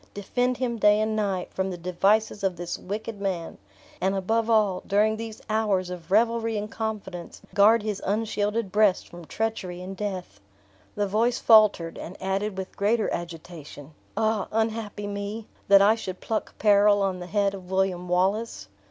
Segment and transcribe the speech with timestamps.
[0.15, 3.59] Defend him day and night, from the devices of this wicked man;
[4.01, 9.25] and, above all, during these hours of revelry and confidence, guard his unshielded breast from
[9.25, 10.39] treachery and death."
[10.95, 16.57] The voice faltered, and added with greater agitation, "Ah, unhappy me, that I should pluck
[16.57, 18.69] peril on the head of William Wallace!"